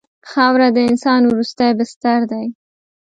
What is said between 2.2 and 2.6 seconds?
دی.